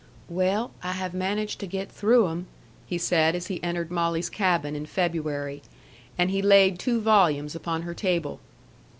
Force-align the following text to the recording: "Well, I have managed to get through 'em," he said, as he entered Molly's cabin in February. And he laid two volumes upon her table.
"Well, 0.29 0.71
I 0.81 0.93
have 0.93 1.13
managed 1.13 1.59
to 1.59 1.67
get 1.67 1.91
through 1.91 2.27
'em," 2.29 2.47
he 2.87 2.97
said, 2.97 3.35
as 3.35 3.45
he 3.45 3.63
entered 3.63 3.91
Molly's 3.91 4.31
cabin 4.31 4.75
in 4.75 4.87
February. 4.87 5.61
And 6.17 6.31
he 6.31 6.41
laid 6.41 6.79
two 6.79 6.99
volumes 6.99 7.53
upon 7.53 7.83
her 7.83 7.93
table. 7.93 8.39